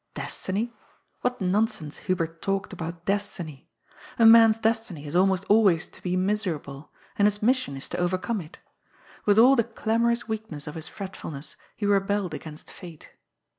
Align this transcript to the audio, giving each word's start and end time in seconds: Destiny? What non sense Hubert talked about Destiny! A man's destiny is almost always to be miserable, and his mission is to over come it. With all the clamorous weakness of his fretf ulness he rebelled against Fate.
Destiny? 0.15 0.73
What 1.21 1.39
non 1.41 1.67
sense 1.67 1.99
Hubert 2.09 2.41
talked 2.41 2.73
about 2.73 3.05
Destiny! 3.05 3.69
A 4.17 4.25
man's 4.25 4.57
destiny 4.57 5.05
is 5.05 5.15
almost 5.15 5.45
always 5.47 5.87
to 5.89 6.01
be 6.01 6.15
miserable, 6.15 6.91
and 7.19 7.27
his 7.27 7.43
mission 7.43 7.77
is 7.77 7.87
to 7.89 7.99
over 7.99 8.17
come 8.17 8.41
it. 8.41 8.57
With 9.25 9.37
all 9.37 9.55
the 9.55 9.63
clamorous 9.63 10.27
weakness 10.27 10.65
of 10.65 10.73
his 10.73 10.89
fretf 10.89 11.21
ulness 11.21 11.55
he 11.75 11.85
rebelled 11.85 12.33
against 12.33 12.71
Fate. 12.71 13.11